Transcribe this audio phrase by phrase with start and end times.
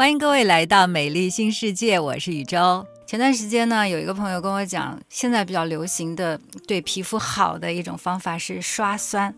[0.00, 2.86] 欢迎各位来到美丽新世界，我是宇宙。
[3.06, 9.34] 前段时间呢，有一个朋友跟我讲，现在比较流行的对皮肤好的一种方法是刷酸。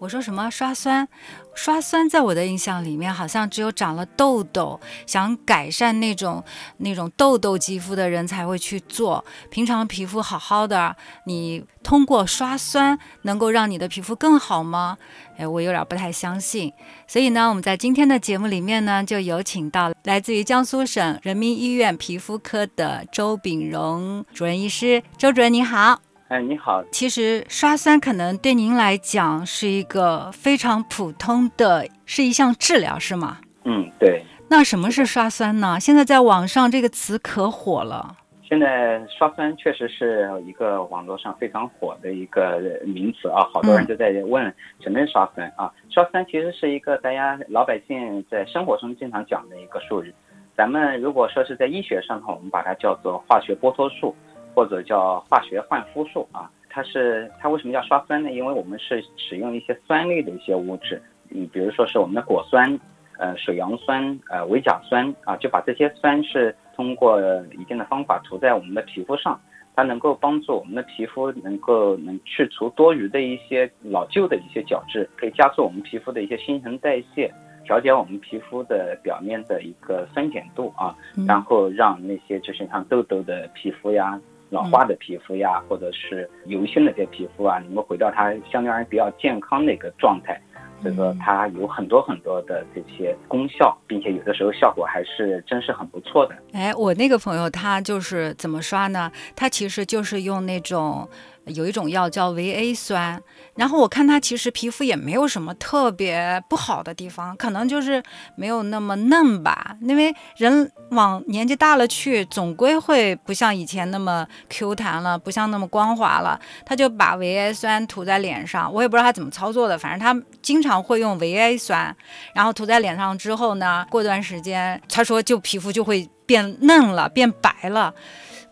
[0.00, 1.06] 我说什么刷酸？
[1.54, 6.42] 刷酸在我的印象里面，好像只有长了痘痘，想改善那种
[6.78, 9.22] 那种痘痘肌肤的人才会去做。
[9.50, 10.96] 平常皮肤好好的，
[11.26, 14.96] 你通过刷酸能够让你的皮肤更好吗？
[15.36, 16.72] 哎，我有点不太相信。
[17.06, 25.02] 所以呢，我们在今天的节目里面呢，就有请到来自于江苏省人民医院皮肤科的周炳荣主任医师。
[25.18, 26.09] 周主任你好。
[26.30, 26.84] 哎，你好。
[26.92, 33.38] 其实刷酸可能对您来讲是一个非常普通的，是一项治疗，是吗？
[33.64, 34.22] 嗯，对。
[34.48, 35.80] 那什么是刷酸呢？
[35.80, 38.16] 现在在网上这个词可火了。
[38.44, 45.68] 现在刷酸确实是一个网络上非常火的一个名词啊，好多人都在问什么是刷酸啊？
[45.92, 50.14] 刷酸其实是一个大家老百姓在生活中经常讲的一个术语。
[50.56, 54.14] 咱们如果说是在医学上的话，我们把它叫做化学剥脱术。
[54.54, 58.30] 或者叫化学焕肤术啊，它是它为什么叫刷酸呢？
[58.30, 62.78] 因为我们是使用一些酸类的一些物质，你比如说是我们的果酸，
[63.18, 67.20] 呃，水杨酸，呃，维甲酸啊，就把这些酸是通过
[67.58, 69.38] 一定的方法涂在我们的皮肤上，
[69.74, 77.32] 它能够帮助我们的皮肤能够能去除多余的一些老旧的一些角质，可以加速我们皮肤的一些新陈代谢，
[77.64, 84.18] 调节我们皮肤的表面的一个酸碱度啊，然后让那些就是像痘痘的皮肤呀。
[84.50, 90.38] 老化的皮肤呀，或者是油性的这些皮肤啊，能够回到它相对而言比较健康的一个状态。
[90.82, 96.34] 所以说它有很多很多的这些功效，并且有的时候效果还是真是很不错的。
[96.52, 99.12] 哎，我那个朋友他就是怎么刷呢？
[99.36, 101.08] 他其实就是用那种。
[101.46, 103.20] 有一种药叫维 A 酸，
[103.56, 108.02] 然后我看他其实皮肤也没有什么特别不好的地方，可能就是
[108.36, 109.76] 没有那么嫩吧。
[109.80, 116.38] 因为人往年纪大了去，总归会不像以前那么 Q 弹了，不像那么光滑了。
[116.64, 121.94] 他就把维 A 酸涂在脸上，我也不知道他怎么操作的，反正他经常会用维 A 酸，
[122.34, 127.92] 然后涂在脸上之后呢，过段时间他说就皮肤就会变嫩了，变白了。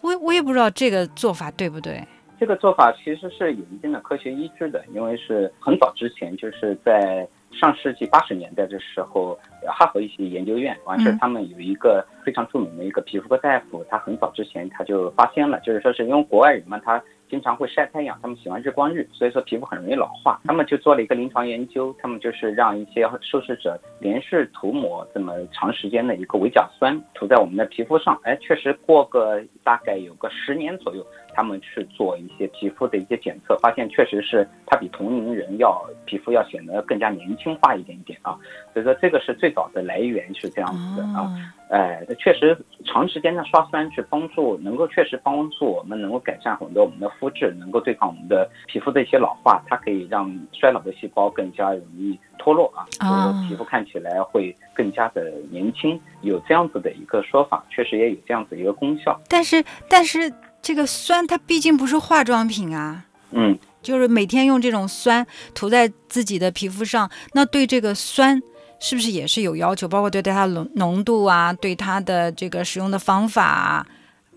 [0.01, 2.07] 我我也不知道这个做法对不对。
[2.39, 31.05] 这个做法其实是有一定的科学依据的，因为是很早之前，就是在上世纪八十年代的时候，哈佛一些研究院完事儿，他们有一个非常著名的一个皮肤科大夫，他很早之前他就发现了，就是说是因为国外人嘛，他经常会晒太阳，他们喜欢日光浴，所以说皮肤很容易老化，他们就做了一个临床研究，他们就是让一些受试者连续涂抹这么长时间的一个维甲酸涂在我们的皮肤上，哎，确实过个大概有个十年左右。
[31.35, 38.37] 他们去做一些皮肤的一些检测，发现确实是他比同龄人要皮肤要显得更加年轻化一点点啊，
[38.73, 41.31] 所以说这个是最早的来源是这样子的啊，
[41.69, 60.33] 呃，确实长时间的刷酸去帮助能够确实帮助我们能够改善很多我们的肤质，能够对抗我们的皮肤的一些老化，它可以让衰老的细胞更加容易脱落啊，所以说皮肤看起来会更加的年轻，有这样子的一个说法，确实也有这样子一个功效，但是但是。
[60.61, 68.43] 这个酸它毕竟不是化妆品啊，嗯，就是每天用这种酸涂在自己的皮肤上，那对这个酸
[68.81, 69.89] 是不是也是有要求？
[69.89, 73.87] 包括对它浓浓度啊，对它的这个使用的方法啊，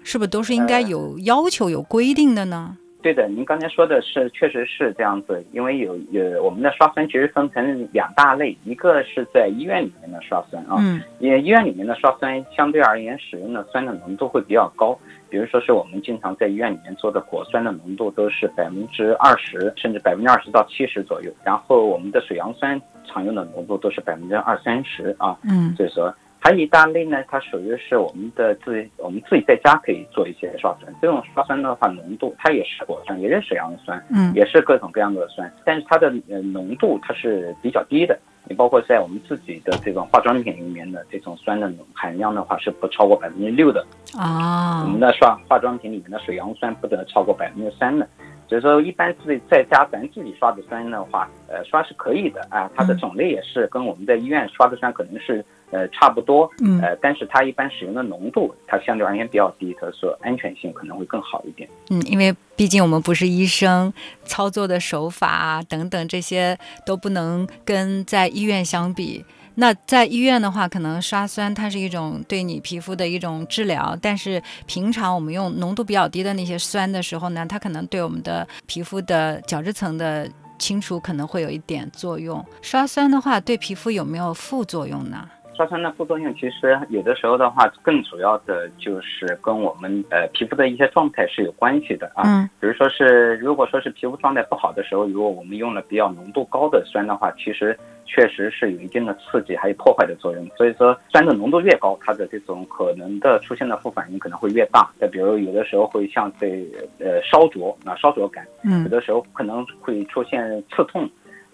[0.04, 2.78] 是不是都是应该有要求、有规定的呢？
[3.02, 5.44] 对的，您刚才说的是，确实是这样子。
[5.52, 10.78] 因为有有我们的刷酸其实分成两大类，一个是在医院里面的刷酸啊，
[11.20, 14.98] 因为医院里面的刷酸相对而言使用的酸的浓度会比较高。
[15.30, 21.32] 比如说是我们经常在医院里面做的果酸的浓度都是百分之二十，甚至百分之二十到七十左右。
[21.44, 25.38] 然后我们的水杨酸常用的浓度都是百分之二三十啊。
[25.44, 26.14] 嗯，所以说
[26.44, 30.92] 还有一大类呢，它属于是我们的自我们自己在家可以做一些刷酸。
[31.00, 38.18] 这种刷酸的话，浓度它也是果酸，也是水杨酸，嗯，也是各种各样的酸，但是它的呃浓度它是比较低的。
[38.46, 43.86] 你包括在我们自己的这种化妆品里面的这种酸的含量的话，是不超过百分之六的
[44.18, 44.82] 啊。
[44.84, 48.08] 我们的刷化妆品里面的水杨酸不得超过百分之三的。
[48.50, 52.70] 所以说，一般自己在家咱自己刷的酸的话，呃，刷是可以的啊。
[52.76, 55.46] 它的种类也是跟我们在医院刷的酸可能是。
[55.72, 61.70] 呃，差不多，嗯，呃，但是它一般使用的浓度，它相对而言比较低，它说安全性可能会更好一点。
[61.90, 63.92] 嗯，因为毕竟我们不是医生，
[64.26, 69.24] 操作的手法啊等等这些都不能跟在医院相比。
[69.56, 80.28] 那在医院的话，可能刷酸它是一种对你皮肤的一种治疗，但是平常我们用浓度比较低的那些酸的时候呢，它可能对我们的皮肤的角质层的
[80.58, 82.44] 清除可能会有一点作用。
[82.62, 85.28] 刷酸的话，对皮肤有没有副作用呢？
[85.62, 92.24] 刷酸的副作用其实有的时候的话，更主要的就是跟我们呃皮肤的一些状态是有关系的啊。
[92.26, 92.50] 嗯。
[92.60, 100.50] 比如说是，如果说是皮肤状态不好的时候，如果我们用了比较浓度高的酸的话，其实确实是有一定的刺激还有破坏的作用。
[100.58, 104.90] 所以说，酸的浓度越高，它的这种可能的出现的副反应可能会越大。
[105.00, 106.68] 再比如有的时候会像这
[106.98, 111.08] 呃烧灼啊烧灼感，嗯有的时候可能会出现刺痛。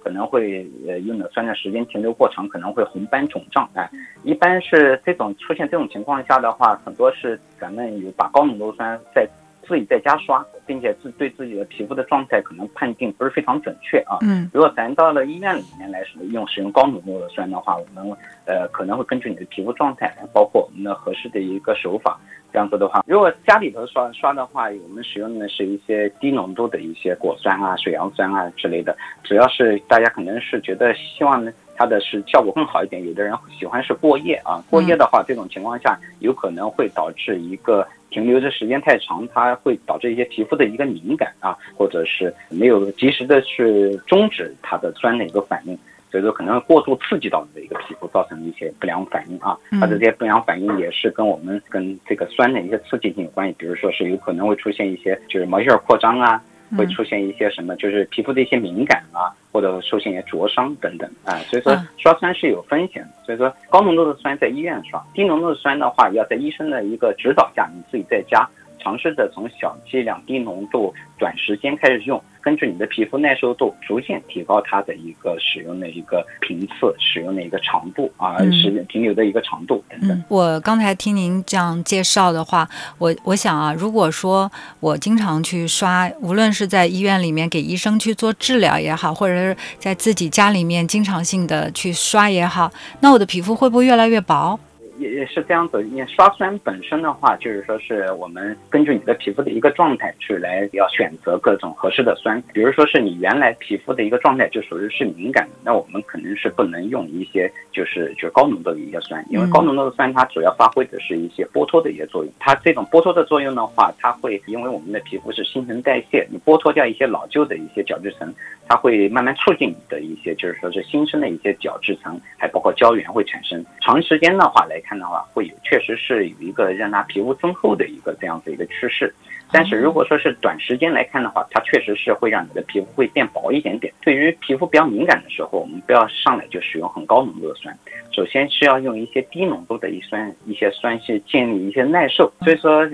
[0.08, 3.70] 可能会呃用的酸的时间停留过长，可能会红斑肿胀。
[3.74, 3.90] 哎，
[4.24, 9.28] 一般是这种出现这种情况下的话，很多是咱们有把高浓度酸在
[9.68, 14.20] 自己在家刷，并且自对自己的皮肤的状态可能判定不是非常准确啊。
[14.22, 18.10] 嗯如果咱到了医院里面来使用使用高浓度的酸的话，我们
[18.46, 22.18] 呃可能会根据你的皮肤状态，包括我们的合适的一个手法。
[22.52, 28.96] 这样子的话，如果家里头刷刷的话，我们使用的是一些低浓度的一些果酸啊、水杨酸啊之类的。
[29.24, 33.06] 主要是大家可能是觉得希望呢，它的是效果更好一点。
[33.06, 45.78] 有的人喜欢是过夜啊，过夜的话，这种情况下有可能会导致一个停留的时间太长，它会导致一些皮肤的一个敏感啊，或者是没有及时的去终止它的酸的一个反应。
[46.18, 49.56] 所以说可能过度刺激到你的一个皮肤，造成一些不良反应啊。
[49.80, 53.56] 它的这些不良反应也是跟我们跟这个酸的一些刺激性有关系。
[53.60, 56.42] 比如说是有可能会出现一些就是毛细儿扩张啊，
[56.76, 61.38] 会出现一些什么就是皮肤的一些敏感啊，或者出现一些灼伤等等啊。
[61.42, 63.10] 所以说刷酸是有风险的。
[63.24, 68.50] 所以说高浓度的酸在医院刷，低浓度的酸的话要在医生的一个指导下，你自己在家。
[68.80, 80.10] 尝试着从小剂量、低浓度、短时间开始用，根据你的皮肤耐受度，逐渐提高它的一个使用的一个频次、使用的一个长度啊，时间停留的一个长度等等。
[80.12, 84.50] 嗯，我刚才听您这样介绍的话，我我想啊，如果说
[84.80, 92.72] 我经常去刷，无论是在医院里面给医生去做治疗也好，或者是在自己家里面经常性的去刷也好，
[93.02, 94.60] 那我的皮肤会不会越来越薄？
[94.98, 102.42] 也也是这样子，因为刷酸本身的话，就是说是我们根据你的皮肤的一个状态去来要选择各种合适的酸。
[102.54, 112.34] 比如说是你原来皮肤的一个状态就属于是敏感的，那我们肯定是不能用一些就是就是高浓度的一些酸，因为高浓度的酸它主要发挥的是一些剥脱的一些作用。
[112.40, 118.34] 它这种剥脱的作用的话，它会因为我们的皮肤是新陈代谢，你剥脱掉一些老旧的一些角质层，
[118.68, 123.64] 它会慢慢促进你的一些就是说是新生的一些角质层，还包括胶原会产生。
[123.82, 129.14] 长时间的话来看的话，会有确实是有一个让它皮肤增厚的一个这样子一个趋势。
[129.52, 133.94] 但是如果说是短时间来看的话，它确实是会让你的皮肤会变薄一点点。
[134.02, 137.78] 对于皮肤比较敏感的时候，我们不要上来就使用很高浓度的酸，
[138.12, 142.32] 首先是要用一些低浓度的一酸一些酸去建立一些耐受。
[142.42, 142.90] 所以说。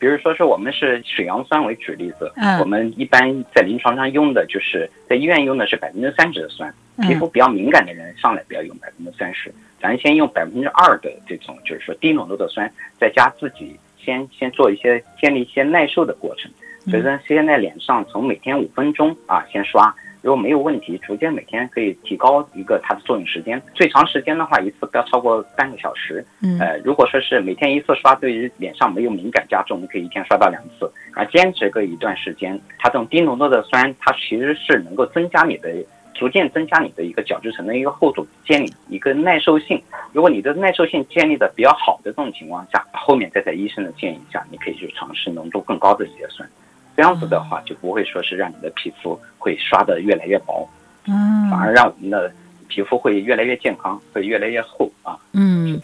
[0.00, 6.72] 比如说是我们是水杨酸为举例子，嗯我们一般在临床上用的就是在医院用的是百分之三十的酸，
[7.02, 16.50] 皮肤比较敏感的人上来不要用百分之三十，咱先用百分之二的这种就是说低浓度的酸，在家自己先先做一些建立一些耐受的过程。
[16.90, 23.60] 所以说先在脸上从每天五分钟啊先刷，如果没有问题，逐渐每天可以提高一个它的作用时间。
[23.74, 26.24] 最长时间的话，一次不要超过半个小时。
[26.40, 35.70] 嗯呃，如果说是每天一次刷，对于脸上没有敏感加重，我们可以一天刷到两次，啊，坚持个一段时间，它这种低浓度的酸，它其实是能够增加你的。
[36.18, 39.80] 逐渐增加你的一个角质层的一个厚度，建立一个耐受性。
[40.12, 46.48] 如果你的耐受性建立的比较好的这种情况下，后面再在医生的建议下，你可以去尝试浓度更高的一些酸。
[46.96, 50.68] 这样子的话，就不会说是让你的皮肤会刷的越来越薄，
[51.06, 52.32] 嗯反而让我们的
[52.68, 55.16] 皮肤会越来越健康，会越来越厚啊。
[55.32, 55.80] 嗯。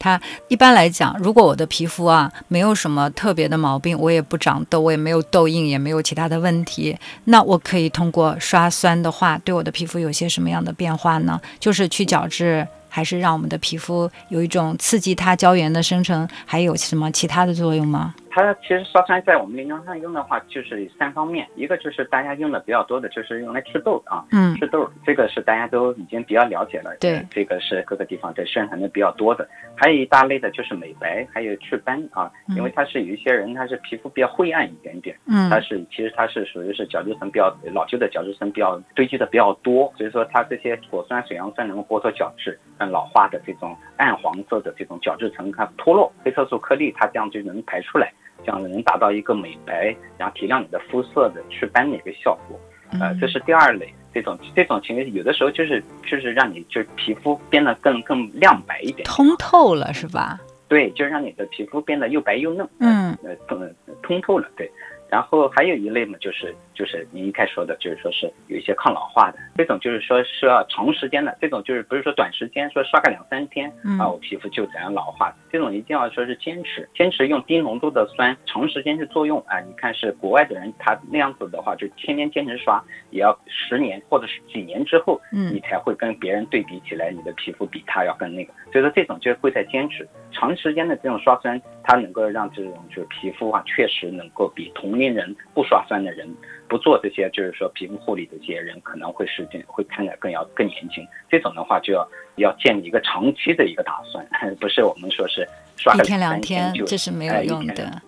[0.00, 11.40] 它一般来讲，如果我的皮肤啊没有什么特别的毛病，我也不长痘，我也没有痘印，也没有其他的问题，那我可以通过刷酸的话，对我的皮肤有些什么样的变化呢？
[11.58, 18.14] 就是去角质，还是让我们的皮肤有一种刺激它胶原的生成，还有什么其他的作用吗？
[18.30, 29.48] 它其实刷酸在我们临床上用的话，就是三方面，一个就是大家用的比较多的，就是用来祛痘啊，嗯祛痘这个是大家都已经比较了解了，对，这个是各个地方在宣传的比较多的。
[29.76, 48.12] 还有一大类的就是美白，还有祛斑啊，因为它是有一些人他是皮肤比较晦暗一点点，嗯它是其实它是属于是角质层比较老旧的角质层比较堆积的比较多，所以说它这些果酸、水杨酸能够剥脱角质，让老化的这种暗黄色的这种角质层它脱落，黑色素颗粒它这样就能排出来。
[48.44, 52.58] 这样能达到一个美白，然后提亮你的肤色的祛斑的一个效果。
[53.00, 60.40] 呃，这是第二类，这种这种情况有的时候就是就是让你就是皮肤变得更更亮白一点，通透了是吧？
[60.68, 64.48] 对，就是让你的皮肤变得又白又嫩，嗯呃，通通透了。
[64.56, 64.70] 对，
[65.10, 79.60] 然后还有一类嘛，就是就是您一开始说的，就是说是有一些抗老化的这种，就是说是要长时间的这种，就是不是说短时间说刷个两三天啊，我皮肤就怎样老化，这种一定要说是坚持，坚持用低浓度的酸长时间去作用啊。
[79.60, 88.52] 你看是国外的人，他那样子的话，就天天坚持刷，也要十年或者是几年之后，嗯，你才会跟别人对比起来，你的皮肤比他要更那个。
[88.70, 96.28] 所以说这种就会在坚持长时间的这种刷酸，它能够让这种就是皮肤啊，确实能够比同龄人不刷酸的人，
[96.68, 101.06] 不做这些就是说皮肤护理的这些人，可能会时间会看起来更要更年轻。
[101.30, 104.26] 这种的话就要要建立一个长期的一个打算，
[104.60, 108.02] 不是我们说是刷一天两天这是没有用的，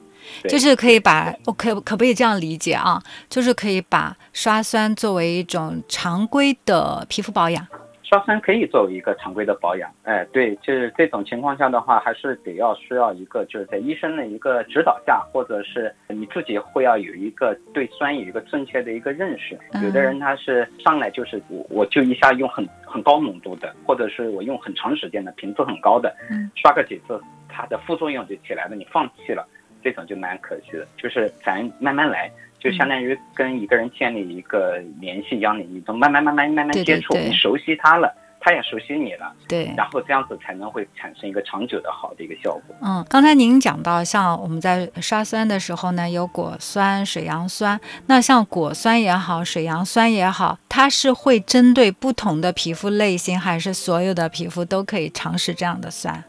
[0.49, 3.03] 就是可以把我可可不可以这样理解啊？
[3.29, 7.67] 就是可以把刷酸作为一种常规的皮肤保养。
[8.11, 19.57] 刷酸可以作为一个常规的保养，哎，对，就是这种情况下的话，还是得要需要一个就是在医生的一个指导下，或者是你自己会要有一个对酸有一个正确的一个认识。
[19.85, 26.13] 有的人他是上来就是我我就一下用很很高浓度的，或者是我用很长时间的频次很高的，
[26.57, 29.47] 刷个几次，它的副作用就起来了，你放弃了，
[29.85, 30.85] 这种就蛮可惜的。
[30.97, 32.29] 就是咱慢慢来。
[32.61, 42.77] 就相当于跟一个人建立一个联系一样的，你都慢慢慢慢慢慢接触，你熟悉他了，他也熟悉你了，对，然后这样子才能会产生一个长久的好的一个效果。
[42.83, 56.23] 嗯，刚才您讲到，像我们在刷酸的时候呢，有果酸、水杨酸，那像果酸也好，水杨酸也好，它是会针对不同的皮肤类型，还是所有的皮肤都可以尝试这样的酸？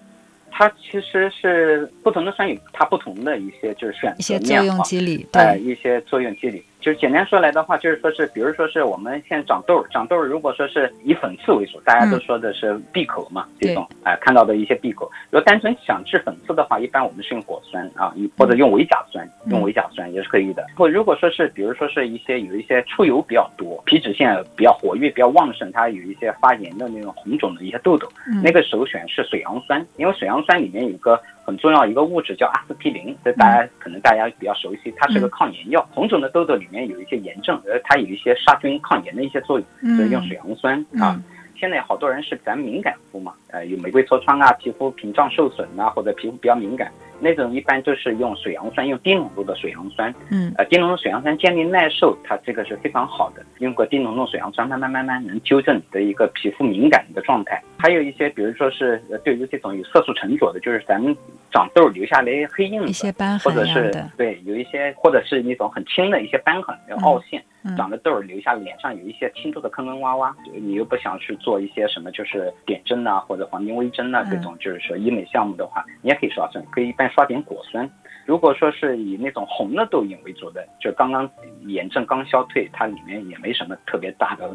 [0.61, 6.63] 它其实是不同的酸雨它不同的一些就是选择一些作用机理，对一些作用机理。
[6.81, 15.09] 就是简单说来的话，就是说是，比如说是我们现在长痘，长痘如果说是以粉刺为主，大家都说的是闭口嘛，这种哎看到的一些闭口。
[15.29, 20.65] 如果单纯想治粉刺的话，一般我们是用果酸啊，或者用维甲酸，用维甲酸也是可以的。
[20.75, 28.09] 或如果说是，比如说是一些有一些出油比较多，皮脂腺比较活跃、比较旺盛，它有一些发炎的那种红肿的一些痘痘，
[28.43, 31.21] 那个首选是水杨酸，因为水杨酸里面有个。
[31.51, 35.85] 很重要一个物质叫阿司匹林，这大家可能大家比较熟悉，它是个抗炎药。
[35.91, 41.21] 红肿的痘痘里面有一些炎症，呃，它有一些杀菌抗炎的一些作用，所以用水杨酸啊。
[41.61, 46.91] 现在好多人是咱敏感肤嘛，呃，有玫瑰痤疮啊，皮肤屏障受损啊，或者皮肤比较敏感。
[47.19, 50.11] 那种一般就是用水杨酸，用低浓度的水杨酸。
[50.31, 53.45] 嗯，呃，低浓度水杨酸建立耐受，它这个是非常好的。
[53.59, 57.61] 用过低浓度水杨酸，慢慢慢慢能纠正你的一个皮肤敏感的状态。
[57.77, 61.15] 还有一些，比如说是对于这种有色素沉着的，就是咱们
[61.51, 63.13] 长痘留下来黑印子，
[63.43, 67.39] 或者是对有一些，或者是那种很轻的一些斑痕、凹陷。
[67.77, 77.89] 长的痘儿留下脸上有一些轻度的坑坑洼洼，你又不想去做一些什么，就是点针呐或者黄金微针呐这种，就是说医美项目的话，你也可以刷酸，可以一般刷点果酸。
[78.25, 81.29] 如果说是以那种红的痘印为主的，就刚刚
[81.65, 84.49] 炎症刚消退，它里面也没什么特别大的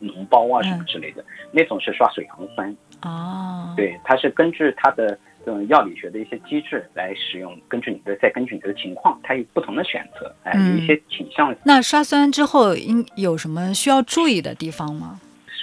[0.00, 2.74] 脓包啊什么之类的，那种是刷水杨酸。
[3.02, 5.18] 哦，对，它是根据它的。
[5.44, 11.54] 这种药理学的一些机制来使用，根据你的再根据你的情况，它有不同的选择，哎，有一些倾向。
[11.64, 15.20] 那刷酸之后应有什么需要注意的地方吗？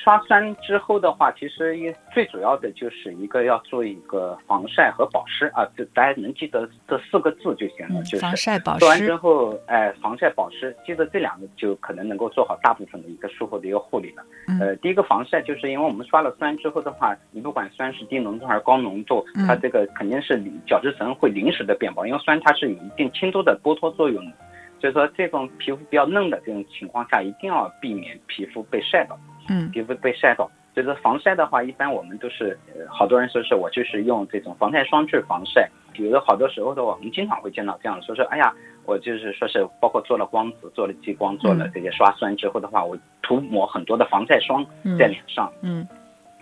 [0.07, 8.79] 刷酸之后的话，其实一最主要的就是一个要做一个防晒和保湿啊，这大家能记得这四个字就行了，就是防晒保湿。
[8.79, 14.23] 做完之后，哎，防晒保湿，记得这两个就可能能够做好大部分的一个术后的一个护理了。
[14.61, 24.31] 呃，第一个防晒，就是因为我们刷了酸之后的话，你不管酸是低浓度还是高浓度，它这个肯定是角质层会临时的变薄，因为酸它是有一定轻度的剥脱作用的，
[24.79, 29.19] 所以说这种皮肤比较嫩的这种情况下，一定要避免皮肤被晒到。
[29.49, 32.57] 嗯，皮肤被晒到，就是防晒的话，一般我们都是，
[32.89, 35.69] 好多人说是我就是用这种防晒霜去防晒。
[35.95, 38.53] 有的好多时候的话，我们经常会见到这样说是，哎呀，
[38.85, 44.63] 我就是说是包括做了光子、做了激光、做了这些刷酸之后的话，我涂抹很多的防晒霜
[44.99, 45.87] 在脸上，嗯，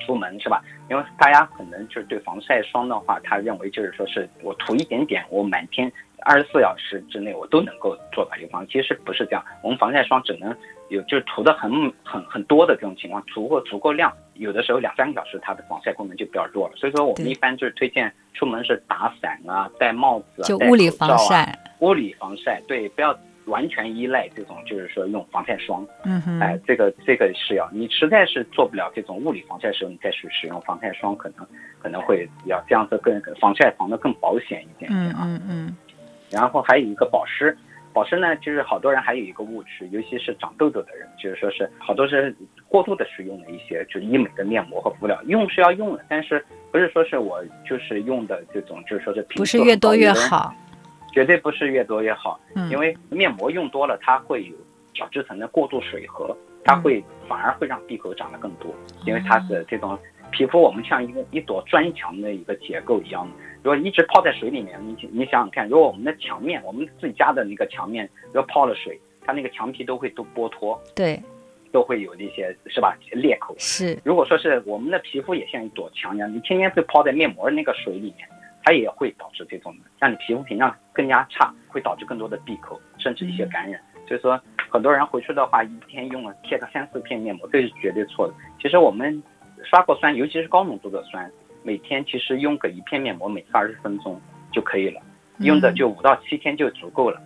[0.06, 0.62] 出门是吧？
[0.90, 5.90] 因为大家可能就是对防晒霜的话，他认为就是说是我涂一点点，我满天
[6.26, 8.68] 二十四小时之内我都能够做到预防。
[8.68, 10.54] 其实不是这样，我们防晒霜只能。
[10.90, 11.72] 有就是涂的很
[12.04, 16.76] 很很多的这种情况，涂过足够量，有的时候两三个小时，它的防晒功能就比较弱了。
[16.76, 25.84] 所以说我们一般就是推荐出门是打伞啊，戴帽子啊，就物理防晒，物理防晒，对，不要完全依赖这种就是说用防晒霜。
[26.04, 31.48] 嗯哼，哎，这个这个是要你实在是做不了这种物理防晒的时候，你再去使用防晒霜，可能
[31.80, 35.24] 可能会要这样子更防晒防的更保险一点点啊。
[35.24, 35.78] 嗯嗯。
[36.30, 37.58] 然后还有一个保湿。
[37.96, 42.36] 保湿呢，就是好多人还有一个误区，尤其是长痘痘的人，就是说是好多是
[42.68, 50.54] 过度的使用了一些就是医美的面膜和敷料，用是要用的，但是不是说是我就是用的这种，就是说是不是越多越好，
[51.14, 54.54] 绝对不是越多越好，嗯因为面膜用多了，它会有
[54.94, 56.36] 角质层的过度水合，
[56.66, 58.76] 它会反而会让闭口长得更多，
[59.06, 59.98] 因为它的这种
[60.32, 63.26] 皮肤我们像一个一朵砖墙的一个结构一样，
[63.66, 68.96] 如果一直泡在水里面，你你想想看，如果我们的墙面，我们自己家的那个墙面，如果泡了水，
[69.26, 71.20] 它那个墙皮都会都剥脱，对，
[71.72, 73.56] 都会有那些是吧裂口。
[73.58, 78.30] 是，如果说是我们的皮肤也像一朵墙一样，你天天会泡在面膜那个水里面，
[78.62, 83.82] 它也会导致这种让你皮肤屏障更加差，会导致更多的闭口，甚至一些感染。
[84.08, 88.34] 所以说，很多人回去的话，一天用了贴个三四片面膜，这是绝对错的。
[88.62, 89.24] 其实我们
[89.64, 91.28] 刷过酸，尤其是高浓度的酸，
[91.66, 95.02] 每天其实用个一片面膜，每次二十分钟就可以了，
[95.40, 97.20] 用的就五到七天就足够了。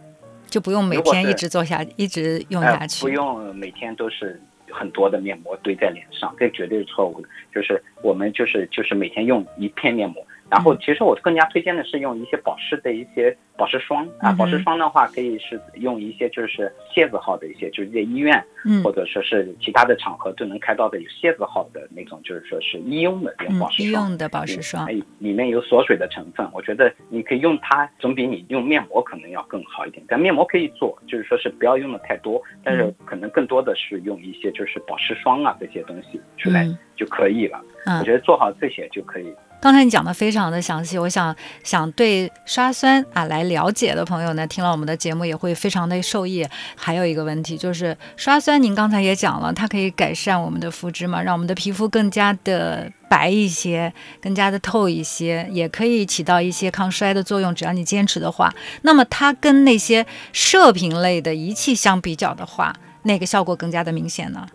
[0.48, 3.02] 就不用每天一直做下，一直用呃下，去。
[3.02, 4.42] 不用每天都是
[4.72, 7.28] 很多的面膜堆在脸上，这绝对是错误的。
[7.54, 23.88] 就是我们就是就是每天用一片面膜，然后嗯其实我更加推荐的是用一些保湿的一些保湿霜啊，保湿霜的话可以是用一些就是蝎子号的一些，就是在医院嗯或者说是其他的场合都能开到的有蝎子号的那种，就是说是医用的这种嗯保，湿霜。
[23.88, 30.02] 医用的保湿霜哎，里面有锁水的成分，我觉得你可以用它，总比你用面膜可能要更好一点。
[30.08, 37.62] 但面膜可以做，就是说是不要用的太多，但是嗯可能更多的是用一些就是保湿霜啊这些东西出来嗯就可以了。
[37.86, 39.34] 嗯我觉得做好这些就可以。
[39.62, 46.48] 刚才你讲的非常的详细，我想想对刷酸啊来了解的朋友呢，听了我们的节目也会非常的受益。
[46.76, 58.54] 还有一个问题就是刷酸，您刚才也讲了，它可以改善我们的肤质嘛，让我们的皮肤更加的白一些，更加的透一些，也可以起到一些抗衰的作用，只要你坚持的话。
[58.84, 62.74] 那么它跟那些射频类的仪器相比较的话，
[63.04, 64.48] 哪个效果更加的明显呢？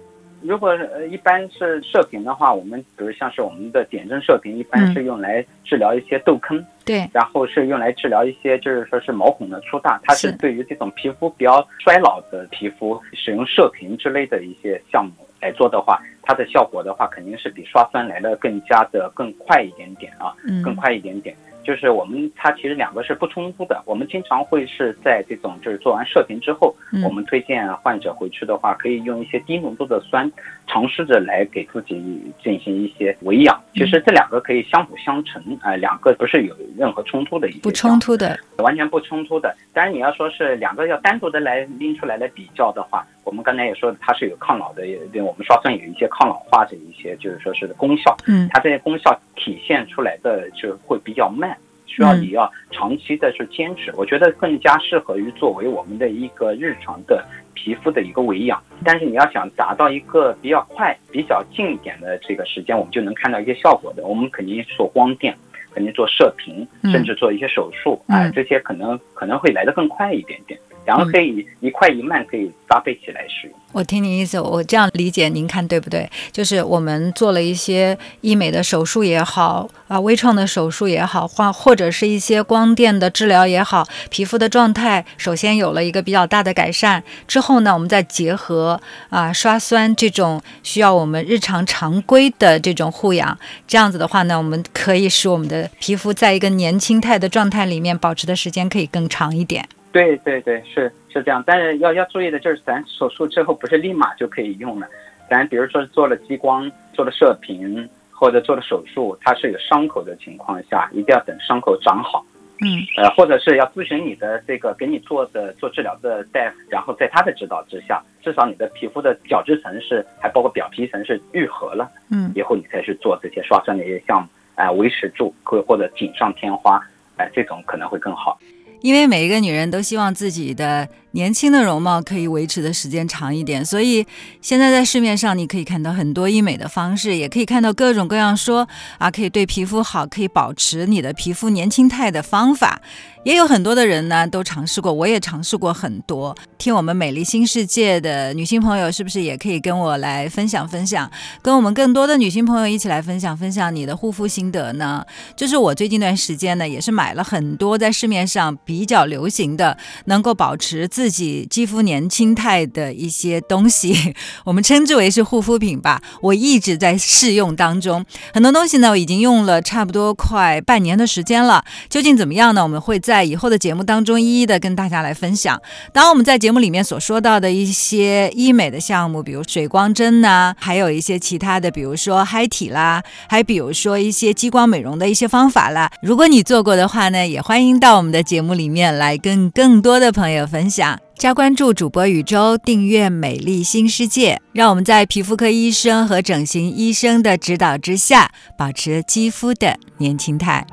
[0.44, 6.62] 如果呃一般是射频的话，我们比如像是我们的点阵射频，一般是用来治疗一些痘坑。
[6.84, 21.34] 对，然后是用来治疗一些就是说是毛孔的粗大，它是是对于这种皮肤比较衰老的皮肤使用射频之类的一些项目来做的话，它的效果的话肯定是比刷酸来的更加的更快一点点啊，嗯，更快一点点。
[21.64, 30.30] 就是我们它其实两个是不冲突的，我们经常会是在这种就是做完射频之后，嗯我们推荐患者回去的话，可以用一些低浓度的酸，
[30.66, 33.60] 尝试着来给自己进行一些维养。
[33.72, 39.54] 其实这两个可以相辅相成，啊、两个不是有任何冲突的一些不冲突的，完全不冲突的。
[39.72, 51.53] 当然，你要说是两个要单独的来拎出来来比较的话，我们刚才也说它是有抗老的，对我们刷酸有一些抗老化的一些就是说是功效，嗯它这些功效体现出来的就会比较慢。
[51.94, 58.60] 需要你要长期的去坚持，我觉得更加适合于作为我们的一个日常的皮肤的一个维养。
[58.84, 65.36] 但是你要想达到一个比较快、比较近一点的这个时间，我们就能看到一些效果的，我们肯定做光电，
[65.72, 70.58] 肯定做射频，嗯甚至做一些手术，嗯啊、这些可能可能会来得更快一点点。
[70.84, 73.56] 两个可以一块一慢，可以搭配起来使用。
[73.72, 76.08] 我听您意思，我这样理解，您看对不对？
[76.30, 99.66] 就是我们做了一些医美的手术也好，啊，微创的手术也好，或或者是一些光电的治疗也好，皮肤的状态首先有了一个比较大的改善，之后呢，我们再结合啊刷酸这种需要我们日常常规的这种护养，这样子的话呢，我们可以使我们的皮肤在一个年轻态的状态里面保持的时间可以更长一点。
[99.94, 104.88] 对对对，是是这样，但是要要注意的就是，咱手术之后不是立马就可以用了，
[105.30, 112.26] 咱比如说做了激光、做了射频或者做了手术，它是有伤口的情况下，一定要等伤口长好，
[112.60, 112.82] 嗯。
[112.96, 122.32] 呃，或者是要咨询你的这个给你做的做治疗的大夫，然后在他的指导之下，至少你的皮肤的角质层是还包括表皮层是愈合了，嗯。
[122.34, 126.84] 以后你才去做这些刷酸的一些项目，啊、维持住或或者锦上添花，
[127.16, 128.36] 哎、这种可能会更好。
[128.84, 134.04] 因为每一个女人都希望自己的年轻的容貌可以维持的时间长一点，所以
[134.40, 142.82] 现在在市面上你可以看到很多医美的方式，也可以看到各种各样说啊可以对皮肤好，可以保持你的皮肤年轻态的方法。
[143.24, 146.36] 也有很多的人呢都尝试过，我也尝试过很多。
[146.58, 155.02] 听我们美丽新世界的女性朋友，是不是也可以跟我来分享分享，跟我们更多的女性朋友一起来分享分享你的护肤心得呢？
[155.34, 166.00] 就是我最近一段时间呢，也是买了很多在市面上比较流行的，能够保持自自己肌肤年轻态的一些东西， 我们称之为是护肤品吧。
[166.22, 171.62] 我一直在试用当中，很多东西呢，我已经用了差不多快半年的时间了。
[171.90, 172.62] 究竟怎么样呢？
[172.62, 175.60] 我们会在以后的节目当中一一的跟大家来分享。
[175.92, 185.90] 当，我们在节目里面所说到的一些医美的项目，比如水光针呐、还有一些其他的，比如说嗨体啦，还比如说一些激光美容的一些方法啦。
[186.00, 190.93] 如果你做过的话呢，也欢迎到我们的节目里面来跟更多的朋友分享。
[191.16, 200.66] 加关注主播宇宙，订阅美丽新世界，让我们在皮肤科医生和整形医生的指导之下，保持肌肤的年轻态。